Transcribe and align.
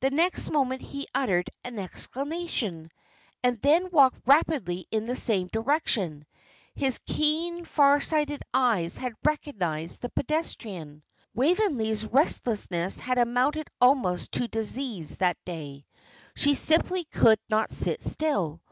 The 0.00 0.08
next 0.08 0.50
moment 0.50 0.80
he 0.80 1.06
uttered 1.14 1.50
an 1.62 1.78
exclamation, 1.78 2.90
and 3.42 3.60
then 3.60 3.90
walked 3.90 4.16
rapidly 4.24 4.86
in 4.90 5.04
the 5.04 5.14
same 5.14 5.46
direction; 5.48 6.24
his 6.74 6.98
keen, 7.04 7.66
far 7.66 8.00
sighted 8.00 8.40
eyes 8.54 8.96
had 8.96 9.12
recognised 9.24 10.00
the 10.00 10.08
pedestrian. 10.08 11.02
Waveney's 11.34 12.06
restlessness 12.06 12.98
had 12.98 13.18
amounted 13.18 13.68
almost 13.78 14.32
to 14.32 14.48
disease 14.48 15.18
that 15.18 15.36
day; 15.44 15.84
she 16.34 16.54
simply 16.54 17.04
could 17.04 17.38
not 17.50 17.70
sit 17.70 18.02
still. 18.02 18.62